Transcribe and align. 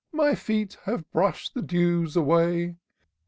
My 0.11 0.33
feet 0.33 0.77
have 0.85 1.11
brush'd 1.11 1.53
the 1.53 1.61
dews 1.61 2.15
away! 2.15 2.77